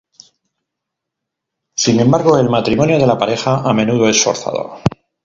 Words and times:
Sin 1.75 1.99
embargo, 1.99 2.35
el 2.39 2.49
matrimonio 2.49 2.97
de 2.97 3.05
la 3.05 3.19
pareja 3.19 3.57
a 3.57 3.71
menudo 3.71 4.09
es 4.09 4.23
forzado. 4.23 4.79